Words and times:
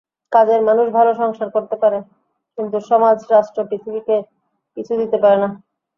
কাজের 0.31 0.61
মানুষ 0.61 0.85
ভালো 0.97 1.11
সংসার 1.15 1.49
করতে 1.51 1.75
পারে, 1.75 1.99
কিন্তু 2.57 2.77
সমাজ-রাষ্ট্র-পৃথিবীকে 2.89 4.15
কিছু 4.77 4.93
দিতে 5.01 5.17
পারে 5.23 5.37
না। 5.43 5.49